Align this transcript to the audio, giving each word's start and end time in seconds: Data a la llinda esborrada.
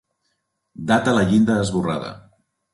Data 0.93 1.13
a 1.13 1.15
la 1.19 1.27
llinda 1.29 1.61
esborrada. 1.67 2.13